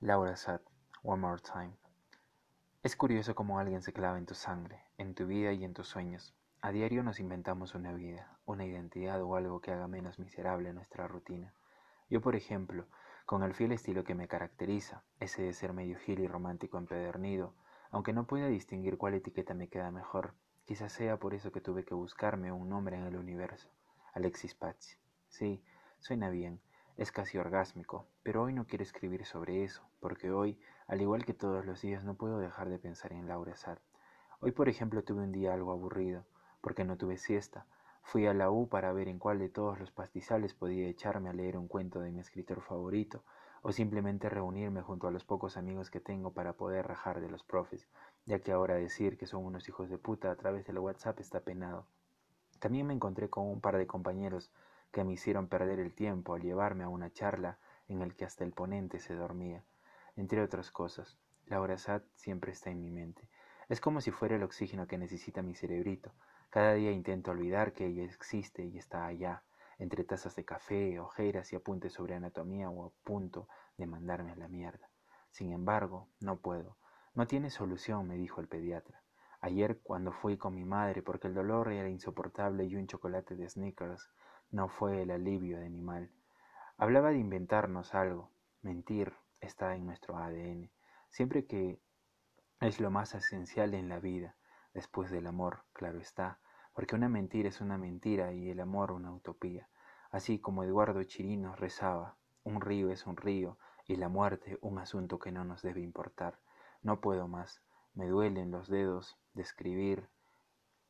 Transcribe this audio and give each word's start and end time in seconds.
Laura 0.00 0.36
Sad, 0.36 0.60
One 1.02 1.20
More 1.20 1.42
Time. 1.42 1.72
Es 2.84 2.94
curioso 2.94 3.34
cómo 3.34 3.58
alguien 3.58 3.82
se 3.82 3.92
clava 3.92 4.16
en 4.16 4.26
tu 4.26 4.34
sangre, 4.34 4.84
en 4.96 5.12
tu 5.16 5.26
vida 5.26 5.52
y 5.52 5.64
en 5.64 5.74
tus 5.74 5.88
sueños. 5.88 6.36
A 6.60 6.70
diario 6.70 7.02
nos 7.02 7.18
inventamos 7.18 7.74
una 7.74 7.92
vida, 7.92 8.38
una 8.46 8.64
identidad 8.64 9.20
o 9.20 9.34
algo 9.34 9.60
que 9.60 9.72
haga 9.72 9.88
menos 9.88 10.20
miserable 10.20 10.72
nuestra 10.72 11.08
rutina. 11.08 11.52
Yo, 12.08 12.20
por 12.20 12.36
ejemplo, 12.36 12.86
con 13.26 13.42
el 13.42 13.54
fiel 13.54 13.72
estilo 13.72 14.04
que 14.04 14.14
me 14.14 14.28
caracteriza, 14.28 15.02
ese 15.18 15.42
de 15.42 15.52
ser 15.52 15.72
medio 15.72 15.98
gil 15.98 16.20
y 16.20 16.28
romántico 16.28 16.78
empedernido, 16.78 17.56
aunque 17.90 18.12
no 18.12 18.24
pueda 18.24 18.46
distinguir 18.46 18.98
cuál 18.98 19.14
etiqueta 19.14 19.52
me 19.52 19.68
queda 19.68 19.90
mejor, 19.90 20.32
quizás 20.64 20.92
sea 20.92 21.16
por 21.16 21.34
eso 21.34 21.50
que 21.50 21.60
tuve 21.60 21.84
que 21.84 21.94
buscarme 21.94 22.52
un 22.52 22.68
nombre 22.68 22.96
en 22.96 23.02
el 23.02 23.16
universo. 23.16 23.68
Alexis 24.14 24.54
Pazzi. 24.54 24.96
Sí, 25.26 25.60
suena 25.98 26.30
bien, 26.30 26.60
es 26.98 27.12
casi 27.12 27.38
orgásmico, 27.38 28.08
pero 28.24 28.42
hoy 28.42 28.52
no 28.52 28.66
quiero 28.66 28.82
escribir 28.82 29.24
sobre 29.24 29.62
eso, 29.62 29.88
porque 30.00 30.32
hoy, 30.32 30.58
al 30.88 31.00
igual 31.00 31.24
que 31.24 31.32
todos 31.32 31.64
los 31.64 31.80
días, 31.80 32.04
no 32.04 32.16
puedo 32.16 32.38
dejar 32.38 32.68
de 32.68 32.80
pensar 32.80 33.12
en 33.12 33.28
Laura 33.28 33.56
Sad. 33.56 33.78
Hoy, 34.40 34.50
por 34.50 34.68
ejemplo, 34.68 35.04
tuve 35.04 35.22
un 35.22 35.30
día 35.30 35.54
algo 35.54 35.70
aburrido, 35.70 36.26
porque 36.60 36.84
no 36.84 36.98
tuve 36.98 37.16
siesta. 37.16 37.66
Fui 38.02 38.26
a 38.26 38.34
la 38.34 38.50
U 38.50 38.68
para 38.68 38.92
ver 38.92 39.06
en 39.06 39.20
cuál 39.20 39.38
de 39.38 39.48
todos 39.48 39.78
los 39.78 39.92
pastizales 39.92 40.54
podía 40.54 40.88
echarme 40.88 41.28
a 41.30 41.32
leer 41.32 41.56
un 41.56 41.68
cuento 41.68 42.00
de 42.00 42.10
mi 42.10 42.18
escritor 42.18 42.62
favorito, 42.62 43.22
o 43.62 43.70
simplemente 43.70 44.28
reunirme 44.28 44.82
junto 44.82 45.06
a 45.06 45.12
los 45.12 45.24
pocos 45.24 45.56
amigos 45.56 45.92
que 45.92 46.00
tengo 46.00 46.32
para 46.32 46.54
poder 46.54 46.88
rajar 46.88 47.20
de 47.20 47.30
los 47.30 47.44
profes, 47.44 47.86
ya 48.26 48.40
que 48.40 48.50
ahora 48.50 48.74
decir 48.74 49.16
que 49.16 49.26
son 49.26 49.44
unos 49.44 49.68
hijos 49.68 49.88
de 49.88 49.98
puta 49.98 50.32
a 50.32 50.36
través 50.36 50.66
del 50.66 50.80
WhatsApp 50.80 51.20
está 51.20 51.40
penado. 51.40 51.86
También 52.58 52.88
me 52.88 52.94
encontré 52.94 53.30
con 53.30 53.46
un 53.46 53.60
par 53.60 53.78
de 53.78 53.86
compañeros 53.86 54.50
que 54.90 55.04
me 55.04 55.12
hicieron 55.12 55.48
perder 55.48 55.80
el 55.80 55.94
tiempo 55.94 56.34
al 56.34 56.42
llevarme 56.42 56.84
a 56.84 56.88
una 56.88 57.10
charla 57.12 57.58
en 57.88 58.02
el 58.02 58.14
que 58.14 58.24
hasta 58.24 58.44
el 58.44 58.52
ponente 58.52 59.00
se 59.00 59.14
dormía. 59.14 59.64
Entre 60.16 60.42
otras 60.42 60.70
cosas, 60.70 61.18
Laura 61.46 61.78
Sad 61.78 62.02
siempre 62.14 62.52
está 62.52 62.70
en 62.70 62.80
mi 62.80 62.90
mente. 62.90 63.28
Es 63.68 63.80
como 63.80 64.00
si 64.00 64.10
fuera 64.10 64.36
el 64.36 64.42
oxígeno 64.42 64.86
que 64.86 64.98
necesita 64.98 65.42
mi 65.42 65.54
cerebrito. 65.54 66.12
Cada 66.50 66.74
día 66.74 66.90
intento 66.90 67.30
olvidar 67.30 67.72
que 67.72 67.86
ella 67.86 68.04
existe 68.04 68.64
y 68.64 68.78
está 68.78 69.06
allá, 69.06 69.42
entre 69.78 70.04
tazas 70.04 70.34
de 70.36 70.44
café, 70.44 70.98
ojeras 70.98 71.52
y 71.52 71.56
apuntes 71.56 71.92
sobre 71.92 72.14
anatomía 72.14 72.70
o 72.70 72.86
a 72.86 72.90
punto 73.04 73.48
de 73.76 73.86
mandarme 73.86 74.32
a 74.32 74.36
la 74.36 74.48
mierda. 74.48 74.90
Sin 75.30 75.52
embargo, 75.52 76.08
no 76.20 76.38
puedo. 76.38 76.76
No 77.14 77.26
tiene 77.26 77.50
solución, 77.50 78.06
me 78.06 78.16
dijo 78.16 78.40
el 78.40 78.48
pediatra. 78.48 79.02
Ayer, 79.40 79.78
cuando 79.82 80.12
fui 80.12 80.36
con 80.36 80.54
mi 80.54 80.64
madre 80.64 81.02
porque 81.02 81.28
el 81.28 81.34
dolor 81.34 81.70
era 81.70 81.88
insoportable 81.88 82.64
y 82.64 82.74
un 82.74 82.86
chocolate 82.86 83.36
de 83.36 83.48
Snickers 83.48 84.10
no 84.50 84.68
fue 84.68 85.02
el 85.02 85.10
alivio 85.10 85.58
de 85.58 85.68
mi 85.68 85.82
mal. 85.82 86.10
Hablaba 86.78 87.10
de 87.10 87.18
inventarnos 87.18 87.94
algo. 87.94 88.30
Mentir 88.62 89.12
está 89.42 89.74
en 89.74 89.84
nuestro 89.84 90.16
ADN. 90.16 90.70
Siempre 91.10 91.46
que 91.46 91.78
es 92.60 92.80
lo 92.80 92.90
más 92.90 93.14
esencial 93.14 93.74
en 93.74 93.90
la 93.90 94.00
vida, 94.00 94.36
después 94.72 95.10
del 95.10 95.26
amor, 95.26 95.64
claro 95.74 96.00
está, 96.00 96.40
porque 96.72 96.94
una 96.94 97.10
mentira 97.10 97.50
es 97.50 97.60
una 97.60 97.76
mentira 97.76 98.32
y 98.32 98.48
el 98.48 98.60
amor 98.60 98.92
una 98.92 99.12
utopía. 99.12 99.68
Así 100.10 100.38
como 100.38 100.64
Eduardo 100.64 101.02
Chirino 101.04 101.54
rezaba, 101.54 102.16
un 102.42 102.62
río 102.62 102.90
es 102.90 103.06
un 103.06 103.18
río 103.18 103.58
y 103.86 103.96
la 103.96 104.08
muerte 104.08 104.58
un 104.62 104.78
asunto 104.78 105.18
que 105.18 105.30
no 105.30 105.44
nos 105.44 105.60
debe 105.60 105.82
importar. 105.82 106.40
No 106.80 107.02
puedo 107.02 107.28
más, 107.28 107.62
me 107.92 108.08
duelen 108.08 108.50
los 108.50 108.68
dedos 108.68 109.18
de 109.34 109.42
escribir 109.42 110.08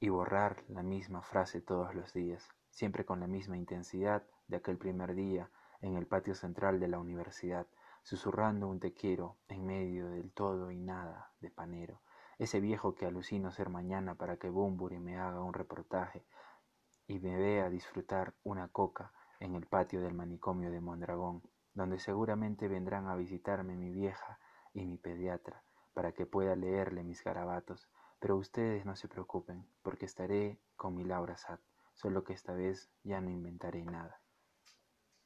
y 0.00 0.08
borrar 0.08 0.64
la 0.68 0.82
misma 0.82 1.22
frase 1.22 1.60
todos 1.60 1.94
los 1.94 2.12
días 2.12 2.52
siempre 2.74 3.04
con 3.04 3.20
la 3.20 3.28
misma 3.28 3.56
intensidad 3.56 4.24
de 4.48 4.56
aquel 4.56 4.78
primer 4.78 5.14
día 5.14 5.48
en 5.80 5.94
el 5.96 6.08
patio 6.08 6.34
central 6.34 6.80
de 6.80 6.88
la 6.88 6.98
universidad, 6.98 7.68
susurrando 8.02 8.66
un 8.66 8.80
te 8.80 8.92
quiero 8.92 9.36
en 9.46 9.64
medio 9.64 10.08
del 10.10 10.32
todo 10.32 10.72
y 10.72 10.80
nada 10.80 11.30
de 11.40 11.50
panero, 11.52 12.02
ese 12.36 12.60
viejo 12.60 12.96
que 12.96 13.06
alucino 13.06 13.52
ser 13.52 13.68
mañana 13.68 14.16
para 14.16 14.38
que 14.38 14.48
Bumburi 14.48 14.98
me 14.98 15.16
haga 15.18 15.40
un 15.40 15.54
reportaje 15.54 16.26
y 17.06 17.20
me 17.20 17.36
vea 17.36 17.70
disfrutar 17.70 18.34
una 18.42 18.66
coca 18.66 19.12
en 19.38 19.54
el 19.54 19.66
patio 19.66 20.00
del 20.00 20.14
manicomio 20.14 20.72
de 20.72 20.80
Mondragón, 20.80 21.42
donde 21.74 22.00
seguramente 22.00 22.66
vendrán 22.66 23.06
a 23.06 23.14
visitarme 23.14 23.76
mi 23.76 23.92
vieja 23.92 24.40
y 24.72 24.84
mi 24.84 24.98
pediatra 24.98 25.62
para 25.92 26.10
que 26.10 26.26
pueda 26.26 26.56
leerle 26.56 27.04
mis 27.04 27.22
garabatos, 27.22 27.88
pero 28.18 28.36
ustedes 28.36 28.84
no 28.84 28.96
se 28.96 29.06
preocupen, 29.06 29.64
porque 29.82 30.06
estaré 30.06 30.58
con 30.74 30.96
mi 30.96 31.04
Laura 31.04 31.36
Sat 31.36 31.60
solo 31.94 32.24
que 32.24 32.32
esta 32.32 32.52
vez 32.52 32.90
ya 33.02 33.20
no 33.20 33.30
inventaré 33.30 33.84
nada. 33.84 34.20